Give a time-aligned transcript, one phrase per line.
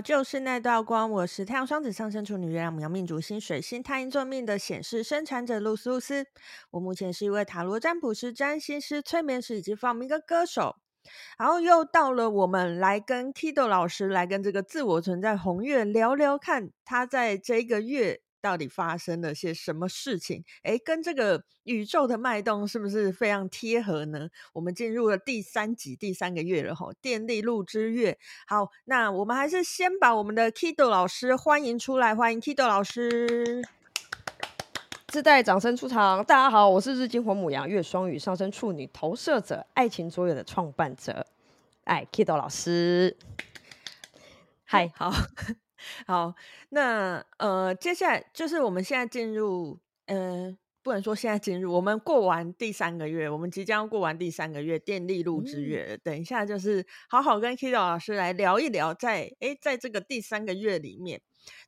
[0.00, 6.26] 就是那道光，我是太阳双子上升处女月亮牡羊命主星水星太阴座命的显示生产者露丝露丝。
[6.70, 10.76] 我目前是一位塔罗占卜师、占星师、催眠师以及放命歌歌手。
[11.38, 18.20] 然后又到了我们来跟 Kido 老师来跟这个自我存在红月聊聊看，他在这个月。
[18.40, 20.44] 到底发生了些什么事情？
[20.62, 24.28] 诶，跟这个宇宙的脉动是不是非常贴合呢？
[24.52, 28.18] 我们进入了第三集第三个月了吼，电力路之月。
[28.46, 33.62] 好，那我们还是先把我们的 Kido 老师欢迎出来，欢迎 Kido 老师，
[35.08, 36.24] 自带掌声出场。
[36.24, 41.26] 大家好，我是日金火母羊月双鱼上升处女投射者爱情卓越的创办者，
[41.84, 43.16] 哎，Kido 老师，
[44.64, 45.12] 嗨，好。
[46.06, 46.34] 好，
[46.70, 61.20] 那呃，接下来就是我们现在进入，呃，不能说现在进入，我们过完第三个月，我们即将过完第三个月电力路之月，嗯、等一下就是好好跟 Kido 老师来聊一聊在，在诶，在这个第三个月里面，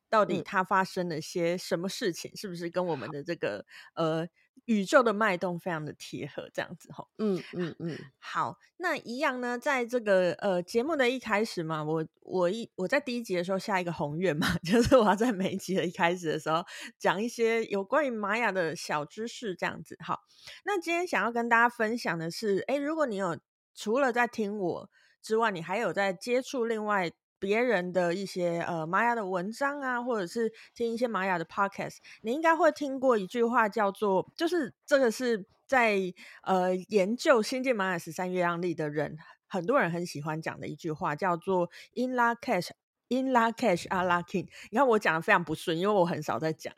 [0.09, 4.27] 到底它发生了些什么事情，嗯、是不是跟我们的这个呃。
[4.71, 16.63] 宇宙的脉动非常的贴合，这样子吼，嗯嗯嗯，好，那一样呢，在这个呃节目的一开始嘛，我我一我在第一集的时候下一个宏愿嘛， 就是我要在每一集的一开始的时候
[16.97, 19.97] 讲一些有关于玛雅的小知识，这样子。
[19.99, 20.21] 好，
[20.63, 23.37] 那今天想要跟大家分享的是，哎，如果你有
[23.75, 24.89] 除了在听我
[25.21, 27.11] 之外，你还有在接触另外。
[27.41, 35.97] 别人的一些呃玛雅的文章啊，或者是听一些玛雅的 podcast，你应该会听过一句话叫做，就是这个是在
[36.43, 42.69] 呃研究新晋玛雅十三月亮历的人，很多人很喜欢讲的一句话，叫做 In Lak'ech
[43.09, 44.47] In la cash a la king”。
[44.69, 46.71] 你看我讲的非常不顺，因为我很少在讲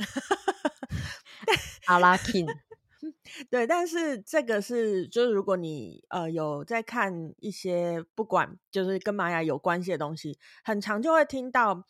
[1.88, 2.48] Ala-K'in。
[3.50, 11.86] 对，但是这个是，就是如果你呃有在看一些不管就是跟玛雅有关系的东西，很常就会听到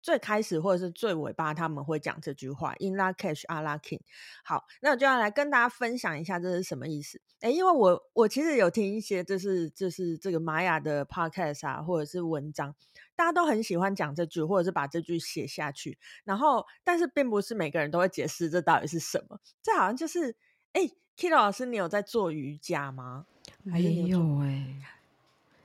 [0.00, 4.00] 最开始或者是最尾巴他们会讲这句话 In La Cache Ala-K'in。
[4.44, 7.20] 好，那我就要来跟大家分享一下这是什么意思。
[7.40, 12.74] 诶，因为我我其实有听一些就是就是这个玛雅的 podcast 啊，或者是文章，
[13.16, 20.36] 大家都很喜欢讲这句，或者是把这句写下去，然后但是并不是每个人都会解释这到底是什么，这好像就是。
[20.76, 23.24] 哎，Kido 老师，你有在做瑜伽吗？
[23.62, 24.76] 没有哎、欸，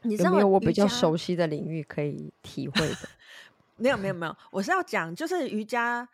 [0.04, 2.96] 你知道有没有我比较熟悉的领域可以体会的？
[3.76, 6.08] 没有没有没有，我是要讲，就是瑜伽。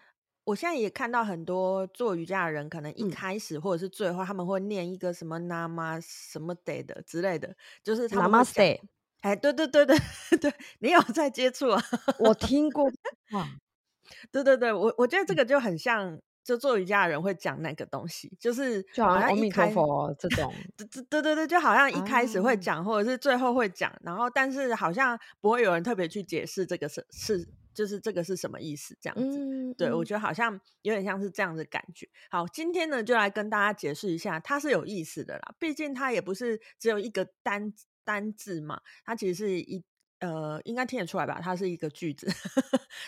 [0.45, 8.79] 我现在也看到很多做瑜伽的人，可能一开始或者是最后，他们会念一个什么 Namas 什么 Day 的之类的，就是他们 Namaste。
[9.21, 9.97] 哎，对对对对
[10.41, 11.83] 对，你有在接触啊？
[12.17, 12.89] 我听过
[13.33, 13.47] 哇，
[14.31, 16.19] 对对对，我我觉得这个就很像。
[16.47, 29.37] 就做瑜伽的人会讲那个东西，就是就好像阿弥陀佛这 种，对对对对，就好像一开始会讲，或者是最后会讲，然后但是好像不会有人特别去解释这个是是就是这个是什么意思这样子。
[29.37, 32.07] 嗯、对我觉得好像有点像是这样的感觉。
[32.31, 37.73] 好，今天呢就来跟大家解释一下，它是有意思的啦，毕竟它也不是只有一个单
[38.05, 39.83] 单字嘛，它其实是一
[40.19, 42.27] 呃应该听得出来吧，它是一个句子，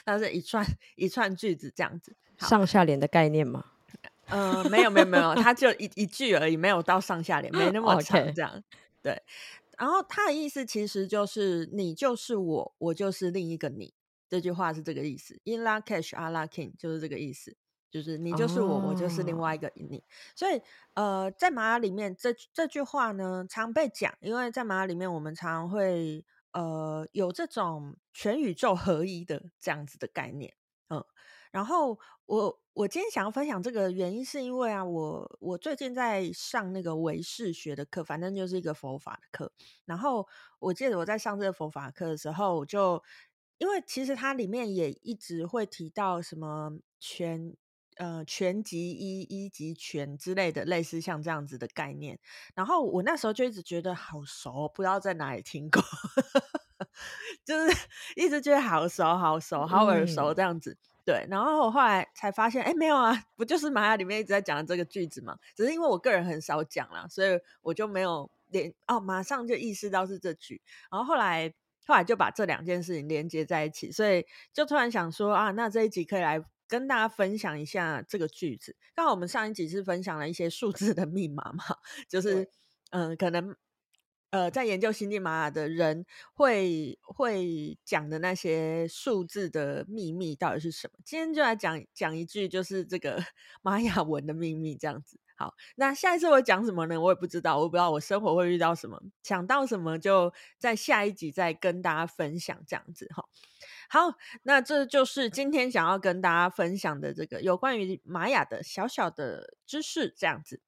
[0.05, 0.65] 它是一串
[0.95, 2.15] 一串句子这样子。
[2.37, 3.65] 上下联的概念吗？
[4.27, 8.51] 嗯、呃，没有没有没有，它就一一句而已，没有到上下联，没那么长这样。
[8.51, 8.63] Okay.
[9.01, 9.23] 对，
[9.77, 13.93] 然后它的意思其实就是你就是我，我就是另一个你。
[14.29, 15.39] 这句话是这个意思。
[15.45, 17.55] In la cash, a la king，就是这个意思，
[17.89, 18.89] 就是你就是我，oh.
[18.89, 20.03] 我就是另外一个你。
[20.35, 20.61] 所以
[20.93, 26.23] 呃，在玛雅里面，这这句话呢常被讲，因为在玛雅里面，我们常常会
[26.53, 30.55] 呃有这种全宇宙合一的这样子的概念，
[30.89, 31.03] 嗯。
[31.51, 39.51] 然后我我今天想要分享这个原因，是因为啊，我我最近在上那个唯识学的课，反正就是一个佛法的课。
[39.85, 40.27] 然后
[40.59, 43.03] 我记得我在上这个佛法课的时候，我就
[43.57, 47.55] 因为其实它里面也一直会提到什么全
[47.99, 52.17] 呃全集一，一集全之类的，类似像这样子的概念。
[52.55, 55.83] 然后我那时候就一直觉得好熟，不知道在哪里听过，
[57.43, 57.77] 就是
[58.15, 60.71] 一直觉得好熟好熟好耳熟这样子。
[60.71, 65.35] 嗯对，然后我后来才发现，哎，没有啊，不就是玛雅里面一直在讲的这个句子嘛？
[65.55, 70.61] 只是因为我个人很少讲啦，所以我就没有连哦，马上就意识到是这句。
[70.91, 71.51] 然后后来
[71.87, 74.23] 后来就把这两件事情连接在一起，所以
[74.53, 78.77] 就突然想说啊，那这一集可以来跟大家分享一下这个句子。
[78.95, 81.65] 刚好我们上一集是分享了一些数字的密码嘛，
[82.07, 82.49] 就是
[82.91, 83.53] 嗯、呃，可能。
[84.31, 86.05] 呃，在研究新晋玛雅的人
[86.35, 90.99] 会会讲的那些数字的秘密到底是什么？
[91.03, 93.17] 今天就来讲讲一句，就是这个
[93.63, 95.19] 玛雅文的秘密，这样子。
[95.35, 97.01] 好，那下一次我讲什么呢？
[97.01, 103.25] 我也不知道，我不知道我生活会遇到什么，想到什么就在下一集再跟大家分享，这样子哈。
[103.89, 104.13] 好，
[104.43, 110.61] 那这就是今天想要跟大家分享的这个有关于玛雅的小小的知识，这样子。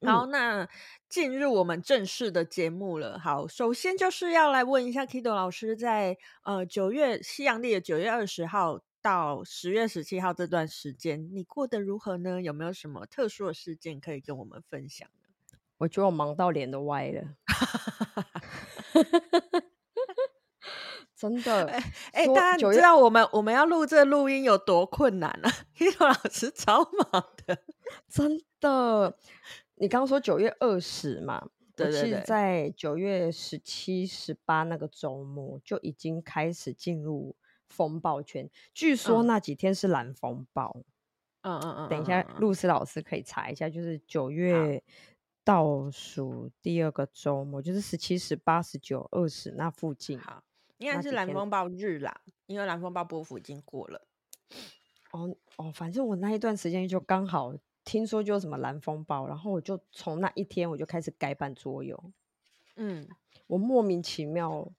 [0.00, 0.68] 好，那
[1.08, 3.18] 进入我们正式的节目了。
[3.18, 12.40] 好，首先就是要来问一下 Kido 老师在，在呃九月西洋历的九月二十号到十月十七号这段时间，你过得如何呢？
[12.40, 15.58] 有没有什么特殊的事件可以跟我们分享呢？
[15.78, 17.22] 我觉得我忙到脸都歪了，
[21.16, 21.66] 真的。
[21.66, 21.78] 哎、
[22.12, 25.50] 欸欸，大家知道我们我们要录这录音有多困难啊？
[25.76, 26.82] Kido 老师超
[27.12, 27.58] 忙的，
[28.08, 29.16] 真的。
[29.76, 31.48] 你刚刚说九月二十嘛？
[31.76, 37.34] 对对对，在九月十七、十八那个周末就已经开始进入
[37.68, 38.48] 风暴圈。
[38.72, 40.84] 据说那几天是蓝风暴。
[41.42, 41.88] 嗯嗯嗯。
[41.88, 44.82] 等一下，露丝老师可以查一下，就是九月
[45.42, 50.16] 倒数第二个周末，就是十七、十八、十九、二十那附近。
[50.20, 50.44] 好，
[50.78, 54.06] 应该是蓝风暴日啦，因为蓝风暴波幅已经过了。
[55.12, 57.54] 哦哦，反正我那一段时间就刚好。
[57.86, 62.02] 听说就什么蓝风暴，然后我就从那一天我就开始改版桌游，
[62.76, 63.06] 嗯，
[63.46, 64.72] 我莫名其妙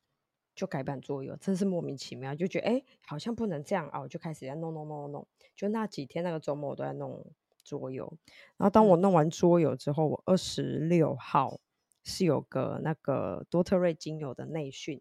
[0.56, 7.24] 就改版桌游，真是莫名其妙，就觉得哎，好像不能这样啊，我就开始在弄弄弄弄弄，就那几天那个周末我都在弄
[7.64, 8.12] 桌游，
[8.58, 11.60] 然后当我弄完桌游之后，我二十六号
[12.04, 15.00] 是有个那个多特瑞精油的内训，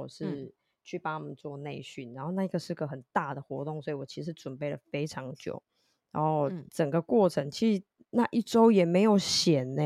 [0.00, 0.52] 我是
[0.82, 5.62] 去帮他们做内训，然后那个是个很大的活动，所以我其实准备了非常久。
[6.10, 9.82] 然后整个过程、嗯、其实那一周也没有闲呢，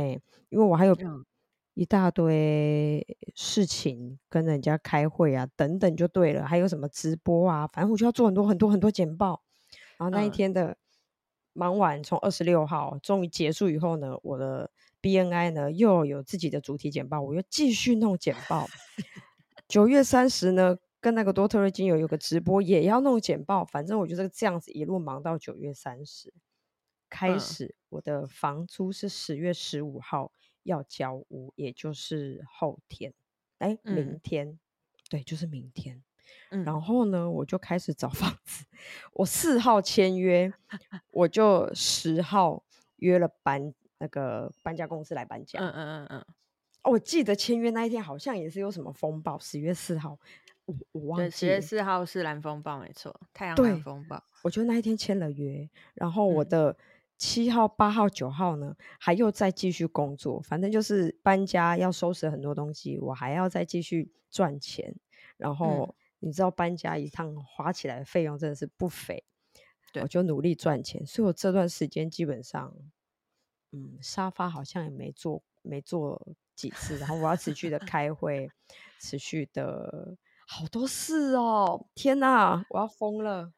[0.49, 0.97] 因为我还有
[1.75, 9.43] 一大堆事情跟人家开会啊，等等就对了，还有什么直播啊，反正我就要做很多很多很多简报。
[9.99, 10.77] 然后那一天的
[11.53, 14.71] 忙完，从二十六号终于结束以后呢，我的
[15.01, 18.67] BNI 呢又有自己的主题简报，我又继续弄简报。
[19.69, 20.79] 九月三十呢。
[20.99, 26.35] 跟那个多特瑞精油有个直播，也要弄简报，反正我就是这样子一路忙到九月三十，
[27.09, 30.33] 开始我的房租是十月十五号
[30.65, 33.15] 要交屋，也就是后天，
[33.59, 34.59] 哎，明天，嗯、
[35.09, 36.03] 对，就是明天。
[36.51, 38.65] 嗯、然后呢，我就开始找房子，
[39.13, 40.53] 我四号签约，
[41.13, 42.65] 我就十号
[42.97, 45.61] 约了搬那个搬家公司来搬家。
[45.61, 46.27] 嗯嗯嗯嗯。
[46.87, 50.19] 我记得签约那一天好像也是有什么风暴，十月四号。
[50.65, 54.23] 我我忘记了，十月四号是蓝风暴，没错，太阳蓝风暴。
[54.43, 56.77] 我就那一天签了约，然后我的
[57.17, 64.95] 七号、八号、九号呢，还又再继续工作，反正就是搬家要收拾很多东西，我还要再继续赚钱。
[65.37, 69.23] 然后你知道搬家一趟花起来的费用真的是不菲，
[69.93, 71.07] 对，我就努力赚钱。
[71.07, 72.75] 所以我这段时间基本上，
[73.71, 78.51] 嗯，沙发好像也没坐，没坐几次，然后我要持续的开会，
[78.99, 80.17] 持续的。
[80.49, 81.87] 好多事哦！
[81.97, 83.51] 天哪，我要疯了，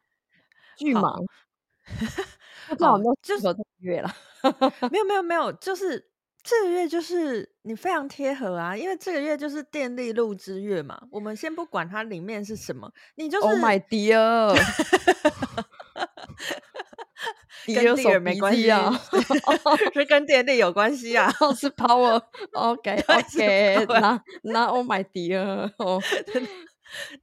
[0.77, 1.23] 巨忙。
[2.69, 4.11] 不知道有没有适合这个月了？
[4.91, 6.11] 没有没有没有，就是
[6.43, 10.99] 这个月就是你非常贴合啊，因为这个月就是电力路之月嘛。
[11.11, 14.55] 我们先不管它里面是什么，你就是 Oh my dear，
[17.75, 18.93] 跟电力没关系啊，
[19.95, 22.23] 是跟电力有关系啊， 是 power。
[22.53, 26.01] OK OK，那那 Oh my dear，哦。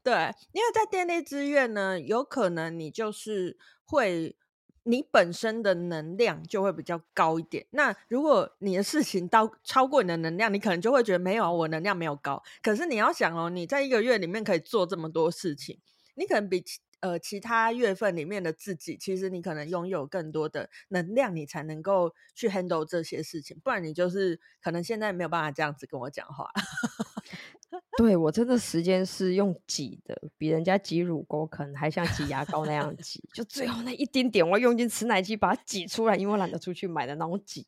[0.04, 0.14] 对，
[0.52, 4.36] 因为在电力之月呢，有可能你就是会，
[4.84, 7.66] 你本身的能量就会比较高一点。
[7.72, 12.44] 那如果你的事情到超过你的能量，你可能就会觉得没有，我能量没有高。
[12.62, 15.80] 可是你要想哦，你在一个月里面可以做这么多事情，
[16.14, 23.60] 你可能比其呃其他月份里面的自己，其实你可能拥有更多的能量，你才能够去 handle 这些事情。
[23.64, 26.50] 不然你就是可能现在没有办法这样子跟我讲话。
[27.98, 37.68] 对，我真的时间是用挤的，比人家挤乳沟可能还像挤牙膏那样挤，就最后那一丁点，我要用尽吃奶机把它挤出来，因为我懒得出去买的那种挤。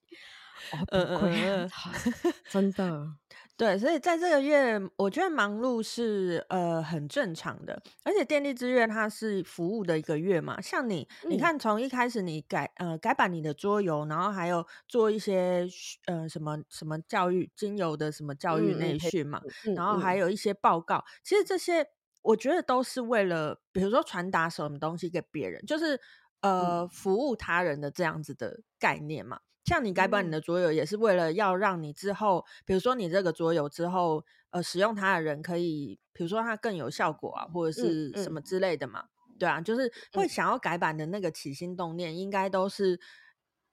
[0.72, 1.70] 哦，不愧，
[2.50, 3.16] 真的。
[3.58, 10.62] 对，所以在这个月，我觉得忙碌是呃很正常的，而且电力之月它是服务的一个月嘛。
[10.62, 15.68] 像你，嗯、你看从一开始你改呃改版你的桌游，然后还有做一些
[16.06, 21.84] 呃什么什么教育精油的什么教育内训嘛，嗯、然后还有一些报告，嗯、其实这些
[22.22, 26.00] 我觉得都是为了，比如说传达什么东西给别人，就是
[26.42, 29.40] 呃、嗯、服务他人的这样子的概念嘛。
[29.68, 39.04] 像你改版你的桌游，也是为了要让你之后，嗯、比如说你这个桌游之后，呃，使用它的人可以，比如说它更有效果啊，或者是什么之类的嘛，
[39.38, 42.98] 对啊，就是会想要改版的那个起心动念，应该都是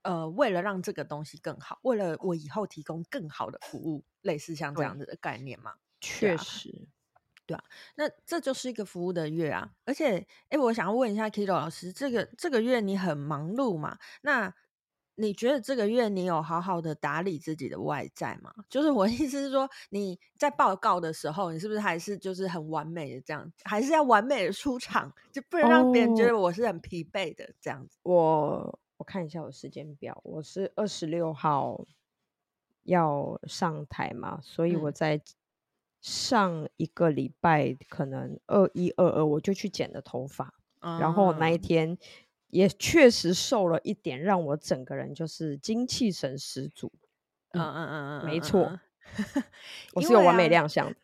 [0.03, 5.75] 呃为了让这个东西更好，为了我以后提供更好的服务，类似像这样子的概念嘛。
[6.01, 6.89] 确实，
[7.47, 7.63] 对啊，
[7.95, 13.97] 那这就是一个服务的月啊，而且，哎，我想要问一下 Kido 老师，这个这个月你很忙碌嘛？
[14.23, 14.53] 那
[15.17, 18.53] 你觉得这个月你有好好的打理自己的外在吗？
[18.69, 27.99] 就是我意思是说，你在报告的时候，你是不是还是就是很完美的这样，还是要完美的出场，就不能让别人觉得我是很疲惫的这样子？
[28.03, 31.85] 哦、我我看一下我时间表，我是二十六号
[32.83, 35.21] 要上台嘛，所以我在。
[36.07, 41.97] 上一个礼拜可能二一二二我就去剪了头发，嗯、然后那一天
[42.55, 46.93] 也确实瘦了一点，让我整个人就是精气神十足。
[47.51, 48.79] 嗯嗯嗯嗯，没错，
[49.95, 50.97] 我是有完美亮相的。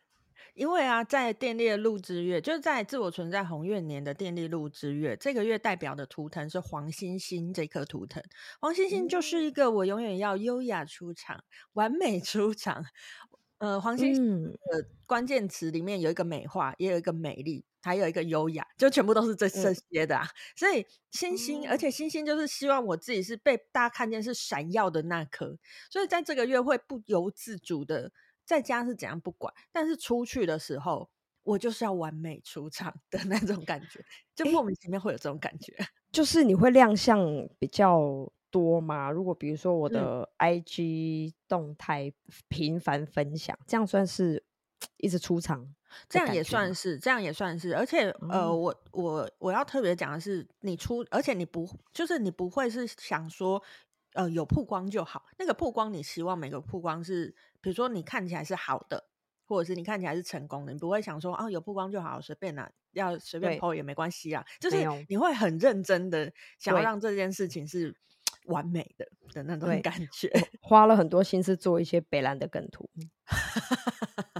[0.53, 8.23] 因为啊，在电力的路之月，就是在自我存在红月年的电力路之月，这个月代表的图腾是黄星星这颗图腾。
[8.61, 11.43] 黄星星就是一个我永远要优雅出场、
[11.73, 12.85] 完美出场。
[13.59, 20.23] 呃，黄星星的关键词里面有一个美化，嗯、也有一个美丽，还有一个优雅，就全部都是这这些的啊。
[20.23, 25.57] 嗯、所以星星，而且星星就是希望我自己是被大家看见是闪耀的那颗。
[25.89, 28.11] 所以在这个月会不由自主的，
[28.45, 31.09] 在家是怎样不管，但是出去的时候，
[31.43, 34.03] 我就是要完美出场的那种感觉，
[34.35, 35.73] 就莫名其妙会有这种感觉，
[36.11, 37.19] 就是你会亮相
[37.59, 38.31] 比较。
[38.51, 39.09] 多吗？
[39.09, 42.11] 如果比如说我的 IG 动态
[42.49, 44.43] 频繁分享，嗯、这样算是
[44.97, 45.73] 一直出场？
[46.09, 47.75] 这样也算是，这样也算是。
[47.75, 53.61] 而且，嗯、呃，我我我要特别讲的是，你出，而且你不，就是你不会是想说，
[54.13, 55.25] 呃，有曝光就好。
[55.37, 59.05] 那个曝光，你希望每个曝光是，比如说你看起来是好的，
[59.45, 64.45] 或者是你看起来是成功的，你不会想说啊，有曝光就好，随便拿，要随便 po 也没关系啊。
[64.59, 67.95] 就是你会很认真的想要让这件事情是。
[68.45, 70.27] 完美的的那种感觉，
[70.61, 72.89] 花了很多心思做一些北兰的梗图，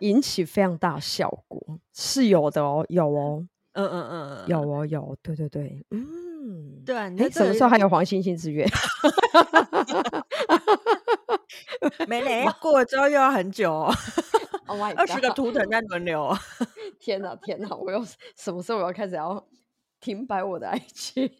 [0.00, 8.66] 引起非常大效果，是有的哦，有哦，嗯嗯嗯，有哦有，对对对，嗯，对啊，你什么时候还有黄星星之月？
[12.06, 13.94] 没嘞，过了之后又要很久哦，
[14.96, 16.36] 二十个图腾在轮流，
[17.00, 18.04] 天哪天哪，我又
[18.36, 19.44] 什么时候我要开始要
[20.00, 21.32] 停摆我的 IG？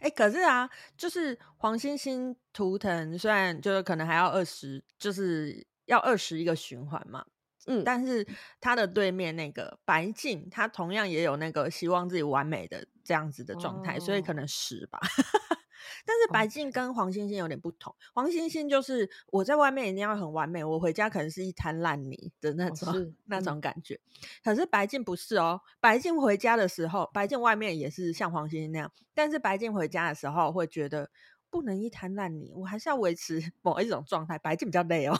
[0.00, 7.24] 哎，可是啊，就是黄星星图腾，虽然就是可能还要二十，就是要二十一个循环嘛，
[7.66, 8.26] 嗯，但是
[8.60, 15.00] 他的对面那个白镜，它同样也有那个希望自己完美的这样子的状态，哦、所以可能十吧。
[16.04, 23.98] 但是白镜跟黄星星有点不同，黄星星就是我在外面一定要很完美，我回家可能是一滩烂泥的那种、哦、那种感觉。
[24.42, 31.10] 可是白镜不是哦，白镜回家的时候，白镜外面也是像黄星星那样，但是白镜回家的时候会觉得
[31.50, 34.38] 不能一滩烂泥，我还是要维持某一种状态。
[34.38, 35.16] 白镜比较累哦，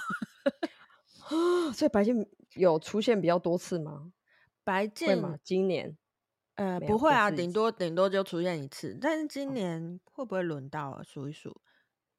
[1.75, 4.13] 所以白剑有出现比较多次吗？
[4.65, 5.39] 白剑吗？
[5.43, 5.97] 今年？
[6.55, 8.97] 呃，不会啊，顶多顶多就出现一次。
[9.01, 11.03] 但是今年会不会轮到啊？
[11.03, 11.68] 数一数，嗯、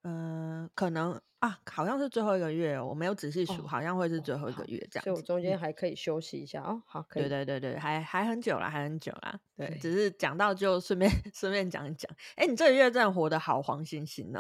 [0.10, 5.04] 呃，可能啊，好像是最后一个月，哦我没有仔细数，哦、好像会是最后一个月这样。
[5.04, 6.84] 所以我中间还可以休息一下、嗯、哦。
[6.86, 7.24] 好，可以。
[7.24, 9.40] 对对对对，还还很久啦，还很久啦。
[9.56, 12.12] 对，对只是讲到就顺便 顺便讲一讲。
[12.36, 14.40] 哎，你这个月真的活得好黄星星呢。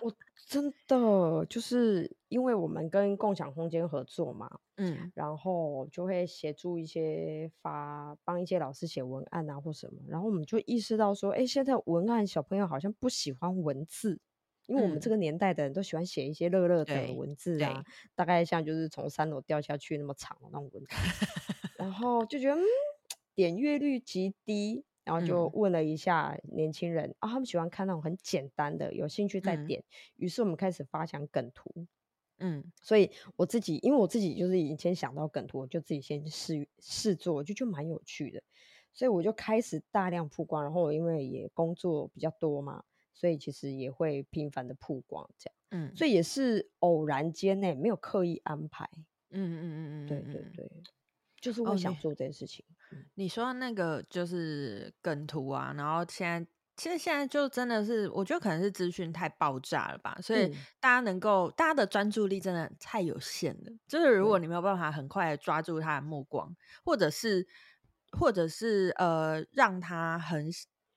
[0.00, 0.12] 我
[0.46, 14.20] 真的就是因为我们跟共享空间合作嘛，嗯，然后就会协助一些发帮一些老师写文案啊或什么，然后我们就意识到说，哎，现在文案小朋友好像不喜欢文字，
[14.66, 20.96] 因为我们这个年代的人都喜欢写一些乐乐的文字啊，大概像就是从三楼掉下去那么长的那种文字，
[21.76, 22.64] 然后就觉得嗯，
[23.34, 24.84] 点阅率极低。
[25.06, 29.78] 然后就问了一下年轻人，啊、嗯哦，他们喜欢看那种很简单的，有兴趣再点。
[29.78, 29.84] 嗯、
[30.16, 31.86] 于是我们开始发想梗图，
[32.40, 38.42] 嗯，所以我自己，因为我自己就是以前想到梗图，我就自己先试试做，就就蛮有趣的，
[38.92, 40.60] 所以我就开始大量曝光。
[40.60, 42.82] 然后我因为也工作比较多嘛，
[43.16, 48.86] 所以其实也会频繁的曝光这样，嗯，所以也是偶然间内没有刻意安排，
[49.30, 50.70] 嗯嗯嗯嗯，对对对。
[51.40, 52.64] 就是我想做这件事情。
[52.90, 53.04] Okay.
[53.14, 56.46] 你说那个就是梗图啊，然后现在
[56.76, 63.72] 其实现在就真的是，我觉得可能是资讯太爆炸了吧，所以大家能够、嗯、大家的专注力真的太有限了。
[63.86, 66.54] 就是如果你没有办法很快的抓住他的目光，
[66.84, 67.46] 或者是
[68.18, 70.50] 或者是呃让他很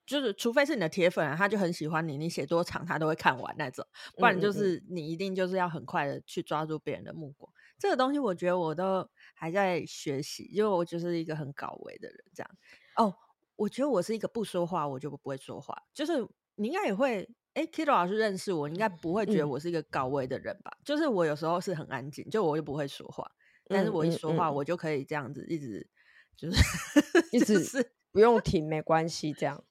[0.09, 3.85] 就是，除非是你的铁粉啊，他就很喜欢你，你写多长他都会看完那种，
[4.17, 7.51] 不然就是你一定就是要很快的去抓住别人的目光。
[7.77, 9.07] 这个东西我觉得我都。
[9.41, 12.51] 还在学习，因为我就是一个很搞维的人，这样
[12.97, 13.15] 哦。
[13.55, 20.69] 我觉得我是一个不说话我就不会说话，就是你应该也会，哎，Kido 老师认识我，应该不会觉得我是一个高维的人吧？
[20.77, 23.31] 嗯、就是我有时候是很安静，就我又不会说话，
[23.69, 25.89] 但是我一说话，我就可以这样子一直
[26.35, 26.57] 就是
[27.31, 29.63] 一直是不用停，没关系，这样。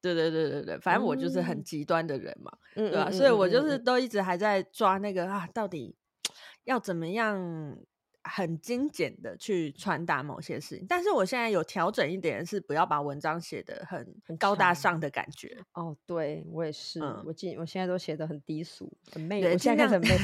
[0.00, 3.10] 对对对对对，反正我就是很极端的人嘛，嗯、对吧？
[3.10, 5.96] 所以我就是都一直还在抓那个啊，到底
[6.64, 7.76] 要怎么样？
[8.22, 15.56] 很精简的去传达某些事情，但是我现在有调整一点，是不要把文章写的很很高大上的感觉。
[15.72, 19.40] 哦，对我也是，嗯、我今我现在都写的很低俗，很媚。
[19.40, 20.18] 对我现在开始很媚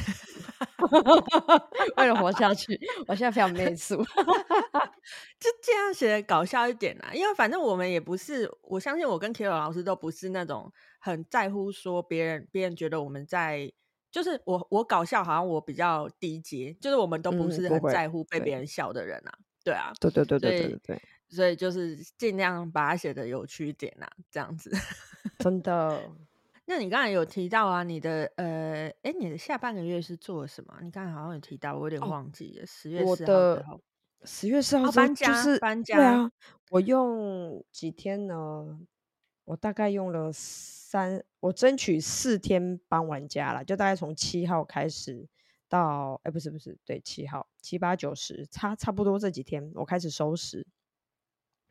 [1.96, 3.96] 为了活下去，我现在非常媚俗，
[5.38, 7.10] 就这样写的搞笑一点啦。
[7.12, 13.72] 因为反正我们也不是，我相信我跟 Kilo 老师都不是那种很在乎说别人别人觉得我们在。
[14.08, 24.72] 就是我，我搞笑好像我比较低阶，就是我们都不是很在乎被别人笑的人啊，嗯、对啊，对对对对对对对，所以就是尽量把它写的有趣一点啊，这样子，
[25.38, 26.00] 真的。
[26.66, 30.76] 那你刚才有提到啊，你的呃，哎，你的下半个月是做什么？
[30.82, 32.66] 你刚才好像有提到，我有点忘记了。
[32.66, 33.80] 十、哦、月四号之后，
[34.25, 35.96] 十月四号搬家，就是搬家。
[35.96, 36.30] 对啊，
[36.70, 38.80] 我用几天呢？
[39.44, 45.28] 我大概用了三，我争取四天搬完家了，就大概从七号开始
[45.68, 50.66] 到，哎，不是不是，对，七号、七八九十，差差不多这几天我开始收拾。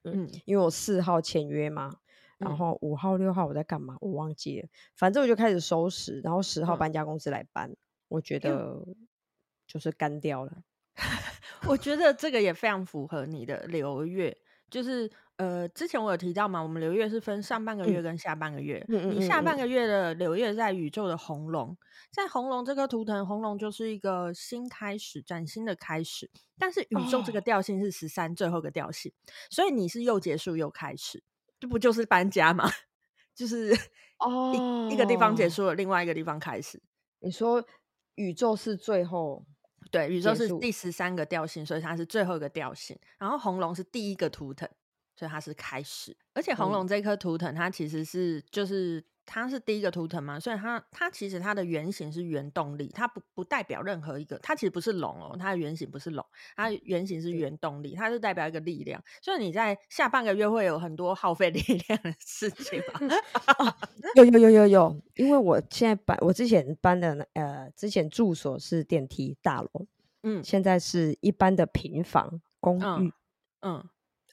[0.05, 1.97] 嗯，因为我四号签约嘛，
[2.37, 3.95] 然后五号、六号我在干嘛？
[4.01, 7.77] 我忘记了，反正我就开始收拾，然后十号搬家公司来搬，嗯、
[8.09, 8.85] 我觉得
[9.67, 10.51] 就是干掉了。
[11.67, 14.37] 我觉得这个也非常符合你的流月，
[14.69, 15.11] 就是。
[15.37, 18.81] 呃，之前我有提到嘛，我们流月是分上半个月跟下半个月。
[18.87, 21.77] 嗯、你下半个月的流月在宇宙的红龙，
[22.09, 26.31] 在红龙这颗图腾，红龙就是一个新开始、崭新的开始。
[26.57, 31.21] 但是宇宙这个调性是十三，最后一个调性，哦、所以你是又结束又开始，
[31.65, 32.69] 这不就是搬家吗？
[33.33, 33.75] 就是
[34.19, 36.79] 哦，一个地方结束了，另外一个地方开始。
[37.21, 37.65] 你说
[38.13, 39.43] 宇宙是最后，
[39.89, 42.95] 对，宇宙是第十三个调性，所以它是最后一个调性。
[43.17, 44.69] 然后红龙是第一个图腾。
[45.15, 56.25] 所以它是开始，而且红龙这颗图腾，它其实是就是它是第一个图腾嘛，所以它它其实它的原型是原动力，它不不代表任何一个，它其实不是龙哦，它的原型不是龙，
[56.55, 62.99] 它原型是原动力，它是代表一个力量，所以你在下半个月会有很多耗费力 量的事情吧？
[63.57, 63.77] 啊、
[64.15, 69.87] 有有有有有，因为我现在搬，我之前搬的呃，之前住所是电梯大楼，
[70.23, 72.81] 嗯，现在是一般的平房公寓，
[73.61, 73.79] 嗯。
[73.79, 73.89] 嗯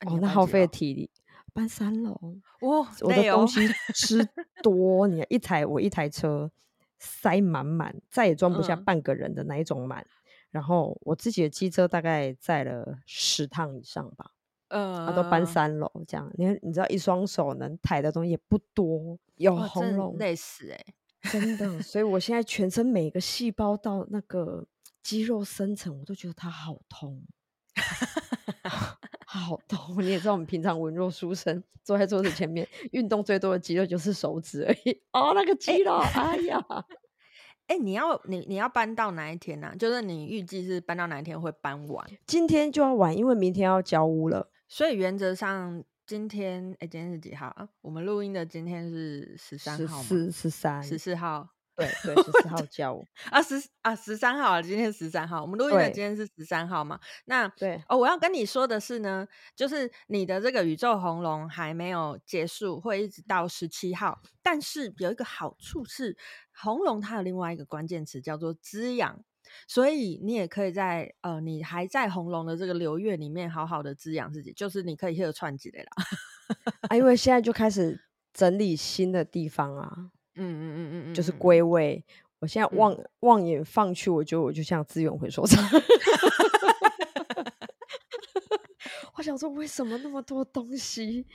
[0.06, 1.10] 哦，那耗费体力，
[1.52, 2.12] 搬三楼，
[2.60, 4.26] 哇，我的东西吃
[4.62, 6.50] 多，你一台我一台车
[6.98, 10.06] 塞满满，再也装不下半个人的那一种满。
[10.50, 14.32] 然后我自己的机车大概载了十趟以上吧，
[14.68, 16.30] 嗯，都搬三楼这样。
[16.34, 20.84] 你你知道，一双手能抬的东西也不多，有喉咙累死哎，
[21.30, 21.80] 真的。
[21.80, 24.66] 所以我现在全身每个细胞到那个
[25.02, 27.22] 肌肉深层，我都觉得它好痛。
[29.26, 29.96] 好痛！
[30.04, 35.00] 你也知道，我们平常文弱书生，坐在桌子前面，运动最多的肌肉就是手指而已。
[35.12, 36.58] 哦，那个肌肉，欸、哎呀，
[37.66, 39.74] 哎、欸，你要你你要搬到哪一天呢、啊？
[39.78, 42.06] 就是你预计是搬到哪一天会搬完？
[42.26, 44.50] 今天就要完，因为明天要交屋了。
[44.68, 47.68] 所以原则上，今天哎、欸，今天是几号啊？
[47.80, 50.02] 我们录音的今天是十三号？
[50.02, 51.48] 十四、十三、十四号。
[52.04, 56.98] 对对，十四号 交啊十啊十三号啊，今天十三号，我们录音的今天是十三号嘛？
[57.24, 64.20] 那对哦，我要跟你说的是呢，就是你的这个宇宙红龙还没有结束，会一直到十七号。
[64.42, 66.16] 但是有一个好处是，
[66.52, 69.22] 红龙它有另外一个关键词叫做滋养，
[69.66, 75.88] 所以你也可以在呃，你还在红龙的这个流月里面好好的滋养自己，就是你可以热串起来了
[76.88, 78.00] 啊，因为现在就开始
[78.32, 80.10] 整理新的地方啊。
[80.34, 82.04] 嗯嗯嗯嗯嗯，就是归位。
[82.38, 85.64] 我现在望、嗯、望眼放去，我觉得我就像资源回收厂。
[89.14, 91.26] 我想说，为什么那么多东西？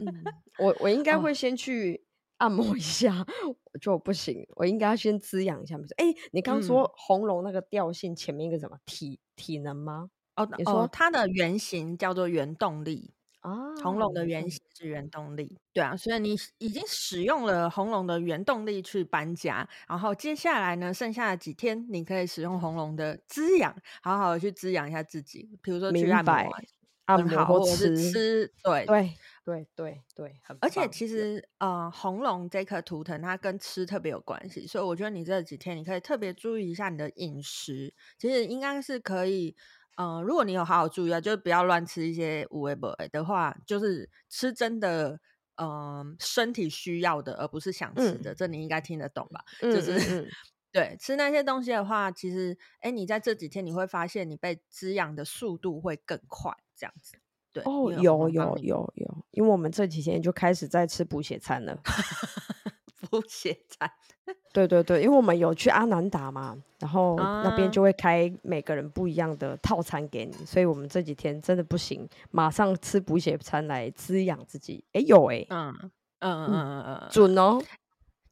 [0.00, 0.24] 嗯，
[0.58, 2.04] 我我应 该会先去
[2.36, 3.26] 按摩一下，
[3.72, 4.46] 我就不行。
[4.56, 5.76] 我应该要先滋养一下。
[5.96, 10.10] 哎、欸，你刚说红龙那个调性前面一个什么体体能吗？
[10.36, 13.14] 哦，你说它的原型叫做原动力。
[13.46, 26.34] 啊，红龙的原型是原动力，对啊，所以你已经使用了红龙的原动力去搬家，然后接下来呢，剩下的几天你可以使用红龙的滋养，好好的去滋养一下自己，比如说去按摩、
[27.04, 28.84] 按摩或者是吃，对。
[28.86, 39.54] 对对对对，而且其实呃，红龙这颗图腾它跟吃特别有关系，所以我觉得你这几天你可以特别注意一下你的饮食，其实应该是可以。
[39.96, 45.18] 嗯、呃，如果你有好好注意啊，就是不要乱吃一些无味不为的话，就是吃真的，
[45.56, 49.44] 嗯、呃，身体需要的，而不是想吃的，嗯、这你应该听得懂吧？
[49.60, 50.26] 嗯、就是、嗯、
[50.70, 57.16] 对，吃那些东西的话，其实哎，你在这几天你会发现你被滋养的速度会更快，这样子。
[57.52, 61.80] 对哦，有有有有，因为我们这几天就开始在吃补血餐了。
[63.10, 63.90] 补血餐，
[64.52, 74.82] 对对对，因为我们有去阿南达嘛，然后那边就会开每个人不一样的套餐给你，啊、所以我们这几天真的不行，马上吃补血餐来滋养自己。
[74.92, 75.74] 哎，有哎，嗯
[76.20, 77.60] 嗯嗯嗯嗯，准哦。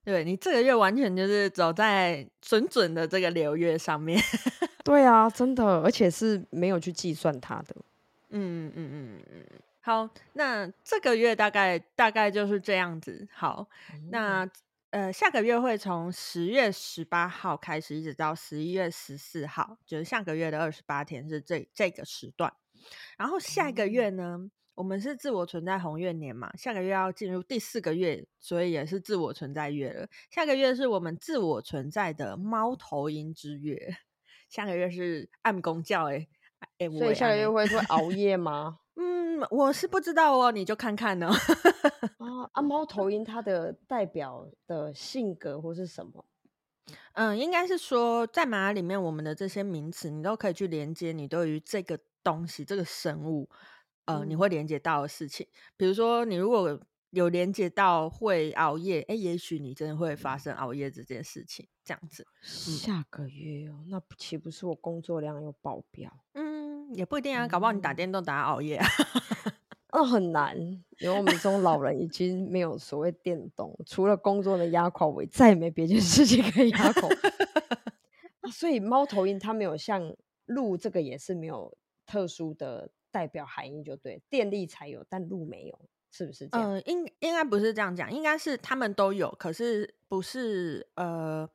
[0.04, 4.20] 对，你这个月完全就是走在准准的这个流月上面。
[4.84, 7.74] 对啊，真的，而且是没有去计算它的。
[8.28, 13.28] 嗯嗯嗯嗯嗯，好，那这个月大概大概就是这样子。
[13.30, 14.50] 好，嗯、那
[14.88, 22.50] 呃下个月会从十月十八号开始，一直到十一月十四号，就是下个月的二十八天是这这个时段。
[23.18, 30.08] 然后下一个月呢，嗯、我们是自我存在红月年嘛，下个月要进入第四个月，所以也是自我存在月了。
[30.30, 33.98] 下个月是我们自我存在的猫头鹰之月，
[34.48, 36.26] 下个月是暗公教哎。
[36.78, 38.78] 欸、所以下个月会会 熬夜吗？
[39.40, 41.28] 嗯，我是不知道哦，你就看看呢。
[41.28, 46.24] 啊， 啊，猫头鹰它的代表的性格或是什么？
[47.14, 53.48] 嗯，应该是说在玛雅里面，我们的这些名词，你都可以去连接你对于这个东西、这个生物，
[54.04, 55.46] 呃，嗯、你会连接到的事情。
[55.76, 56.78] 比如说，你如果
[57.10, 62.26] 有连接到会熬夜，哎，也许你真的会发生熬夜这件事情，这样子。
[62.42, 66.12] 下个月哦，那岂不是我工作量又爆表？
[66.32, 66.43] 嗯，
[66.94, 68.86] 也不一定啊，搞不好你打电动打熬夜啊。
[69.92, 70.56] 那、嗯、很难，
[70.98, 77.08] 因为我们这种老人已经没有所谓电动，除了工作的压垮我，再也没别件事情可以压垮。
[78.50, 80.14] 所以猫头鹰它没有像
[80.46, 81.76] 鹿这个也是没有
[82.06, 85.78] 特殊的代表含义，就对，电力才有，但鹿没有。
[86.16, 86.72] 是不是这样？
[86.72, 91.48] 嗯，应应该不是这样讲，应该是他们都有，可是不是呃，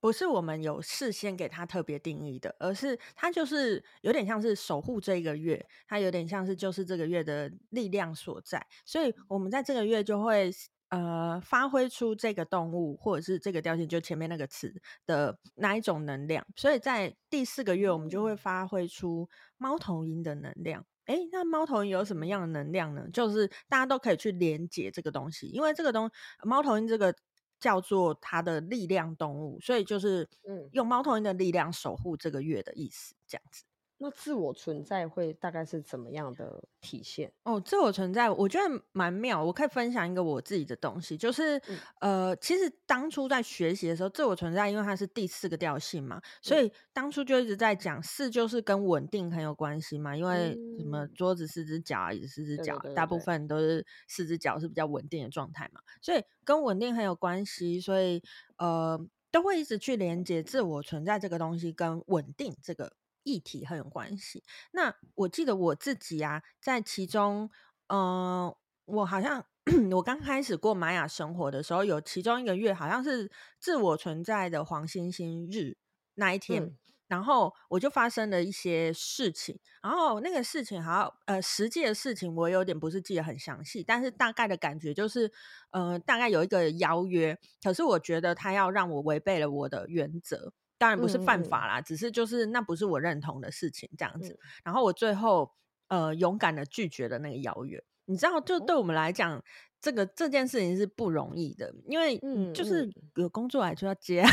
[0.00, 10.50] 不是我们有事先给他特别定义的，而是它就是有点像是守护这一个月，它有点像是就是这个月的力量所在，所以我们在这个月就会
[10.88, 14.72] 呃发挥出这个动物或者是这个调性，就前面那个词
[15.06, 20.84] 的哪一种能量，所以在第四个月我们就会发挥出猫头鹰的能量。
[21.06, 23.04] 哎，那猫头鹰有什么样的能量呢？
[23.12, 26.10] 就是大家都可以去连接这个东西，因为这个东
[26.44, 27.12] 猫头鹰这个
[27.60, 33.62] 叫做它的力量动物，所以就是嗯，用猫头鹰的力量守护这个月的意思，这样子。
[34.02, 37.30] 那自我存在会大概是怎么样的体现？
[37.42, 39.44] 哦，自我存在我觉得蛮妙。
[39.44, 41.78] 我可以分享一个我自己的东西，就是、嗯、
[42.30, 50.16] 呃，其实当初在学习的时候，自我存在因为它是第四个调性嘛，所以当初就一直在讲四就是跟稳定很有关系嘛。
[50.16, 58.22] 因为什么桌子四只脚，椅子四只脚，大部分都是四只脚是比较稳定的状态嘛，所以跟稳定很有关系，所以
[58.56, 58.98] 呃，
[59.30, 62.94] 都会一直去连接自我存在这个东西跟稳定这个。
[63.22, 64.42] 议题很有关系。
[64.72, 67.50] 那我记得我自己啊，在其中，
[67.88, 68.56] 嗯、呃，
[68.86, 69.44] 我好像
[69.92, 75.76] 我刚开始过玛雅生活的时候，有其中一个月好像是自我存在的黄星星日
[76.14, 76.78] 那一天，嗯、
[77.08, 79.60] 然后我就发生了一些事情。
[79.82, 85.30] 然后那个事情好像呃，实际的事情我有点不是记得很详细，但是大概的感觉就是，
[85.70, 90.52] 呃，大概有一个邀约，可是我觉得他要让我违背了我的原则。
[90.80, 94.32] 当然不是犯法啦，嗯、只是就是那不是我认同的事情这样子。
[94.32, 95.52] 嗯、然后我最后
[95.88, 97.84] 呃勇敢的拒绝了那个邀约。
[98.06, 99.44] 你知道，就对我们来讲，哦、
[99.78, 102.16] 这个这件事情是不容易的，因为
[102.54, 104.24] 就是有工作来就要接，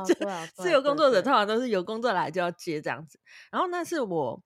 [0.56, 3.20] 自由工作者通常都是有工作来就要接这样子。
[3.52, 4.42] 然后那是我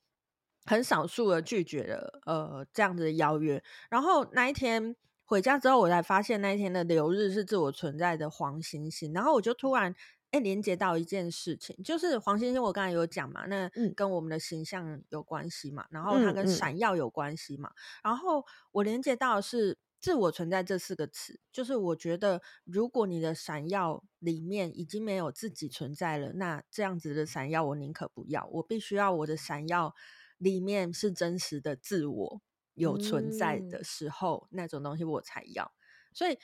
[0.64, 3.62] 很少数的拒绝了呃这样子的邀约。
[3.88, 9.95] 然后那一天回家之后，我才发现那一天的流日是自我存在的黄星星，然后我就突然。
[10.31, 29.95] 哎，连接到一件事情，就是黄星星，我刚才有讲嘛，那跟我们的形象有关系嘛，嗯、然后它跟闪耀有关系嘛，嗯嗯、然后我连接到的是自我存在这四个词，就是我觉得如果你的闪耀里面已经没有自己存在了，那这样子的闪耀我宁可不要，我必须要我的闪耀
[30.38, 32.40] 里面是真实的自我
[32.75, 35.73] 有存在的时候，嗯、那种东西我才要，
[36.12, 36.38] 所以。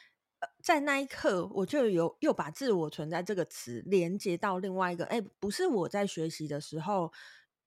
[0.63, 7.13] 在那一刻，我就有又把“自我存在”这个词连接到另外一个，哎，不是我在学习的时候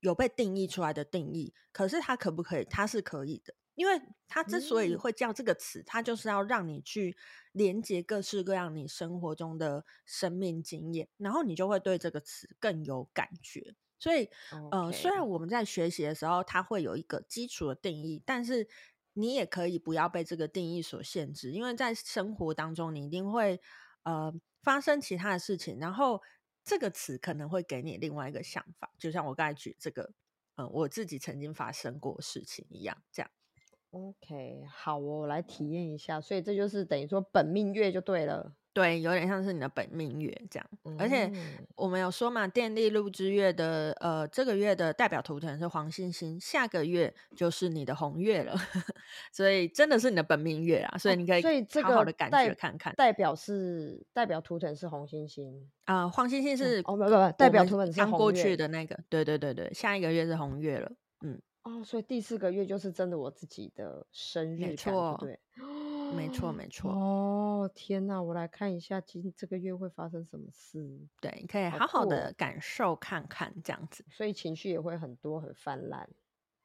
[0.01, 2.65] 有被定义出来的定义，可是它可不可以？
[2.65, 7.17] 它是可以的，因为它之所以会叫这个词，它就是要让你去
[7.53, 13.75] 连接各式各样你生活中的生命经验，然后你就会对这个词更有感觉。
[13.97, 14.29] 所以.
[14.71, 18.67] 呃，虽然我们在学习的时候，它会有一个基础的定义，但是。
[19.13, 23.59] 你也可以不要被这个定义所限制，因为在生活当中，你一定会
[24.03, 26.21] 呃发生其他的事情，然后
[26.63, 30.13] 这个词可能会给你另外一个想法，就像我刚才举这个，
[30.55, 33.31] 嗯，我自己曾经发生过事情一样，这样。
[33.91, 36.21] OK，好哦，我来体验一下。
[36.21, 38.54] 所以这就是等于说本命月就对了。
[38.71, 41.30] 对，有点像是你的本命月这样，嗯、而且
[41.75, 48.56] 我们有说嘛，电力路之月的呃，这个月的代表图腾是黄星星，下个月就是你的红月了，
[49.34, 55.67] 所以真的是你的本命月啊，所以你可以好好的感觉看看，哦、代表是代表图腾是红星星。
[55.86, 58.56] 啊、呃，黄星星是、嗯、哦不不不，代表图腾是刚过去。
[58.56, 60.95] 的那个，对对对对，下一个月是红月了，嗯，
[61.63, 65.39] 哦，所以第四个月就是真的我自己的生日，没错，对。
[66.15, 66.91] 没错，没 错。
[66.91, 68.19] 哦，天哪！
[68.19, 71.07] 我来看一下，今这个月会发生什么事？
[71.21, 76.09] 对，你可以好好的感受看看，这样子，所以情绪也会很多，很泛滥。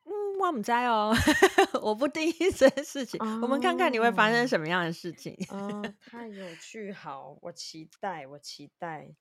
[0.04, 1.12] 嗯，我不知哦，
[1.82, 5.36] 我不定义这件事情，哦，我们看看你会发生什么样的事情。
[5.50, 9.14] 哦， 太有趣，好，我期待，我期待。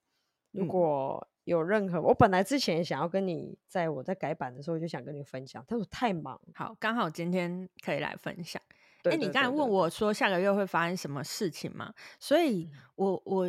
[0.53, 6.39] 如果有任何，嗯，我本来之前想要跟你，在我在改版的时候就想跟你分享，但是我太忙。
[6.55, 8.61] 好，刚好今天可以来分享。
[9.03, 11.93] 哎，你刚才问我说下个月会发生什么事情吗？
[12.19, 13.47] 所以我我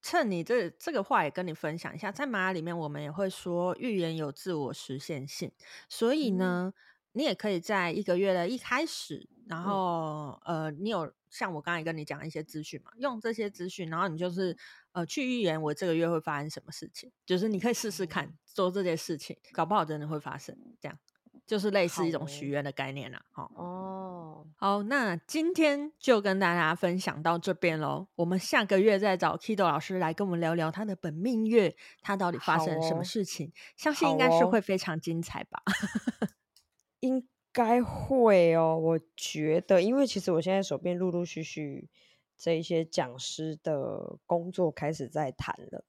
[0.00, 5.52] 趁你这这个话也跟你分享一下，在玛雅里面我们也会说预言有自我实现性，
[5.88, 6.80] 所以呢，嗯、
[7.16, 14.54] 你也可以在一个月的一开始，然后、嗯、呃，你有像我刚才跟你讲一些资讯嘛，用这些资讯，然后你就是
[14.92, 20.98] 呃去预言我这个月会发生什么事情，就是你可以试试看做这件事情，搞不好真的会发生这样。
[21.46, 23.48] 就是类似一种许愿的概念啦，好。
[23.54, 28.08] 哦，好，那今天就跟大家分享到这边喽。
[28.16, 33.52] 我们下个月再找 Kido 老师来跟我们聊聊他的本命月，他到底发生了什么事情？
[33.76, 35.62] 相信应该是会非常精彩吧。
[37.00, 41.88] 应该会哦，我觉得，因为其实我现在手边陆陆续续
[42.36, 45.84] 这一些讲师的工作开始在谈了。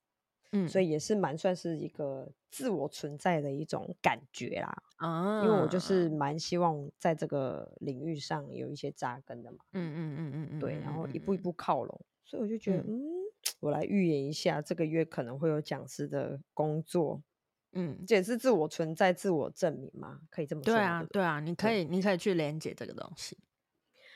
[0.54, 4.82] 嗯，所以也是蛮算是一个自我存在的一种感觉啦。
[4.96, 9.58] 啊，因为我就是蛮希望在这个领域上有一些扎根的嘛。
[9.74, 13.12] 嗯嗯嗯嗯嗯，对，然后一步一步靠拢，所以我就觉得，嗯，嗯，
[13.60, 17.22] 我来预言一下，这个月可能会有讲师的工作。
[17.78, 20.74] 嗯，这也是自我存在、自我证明嘛，可以这么说。
[20.74, 23.38] 对啊，对啊，你可以，你可以去连接这个东西，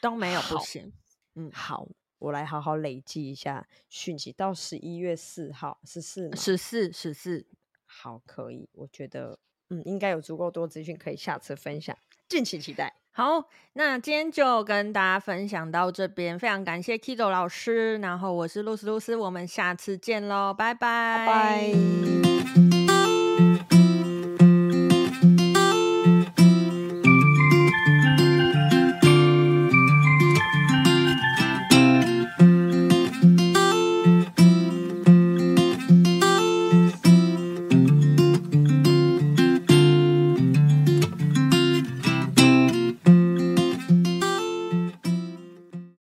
[0.02, 0.91] 都没有不行。
[1.36, 1.88] 嗯，好。
[2.21, 7.47] 我来好好累积一下讯息，到十一月四号，十四，十四，十四，
[7.84, 9.39] 好，可以，我觉得，
[9.71, 11.97] 嗯，应该有足够多资讯可以下次分享，
[12.30, 12.93] 敬请期待。
[13.10, 22.81] 好，那今天就跟大家分享到这边，非常感谢 Kido 老师，然后我是露丝露丝，我们下次见喽，拜拜，拜拜。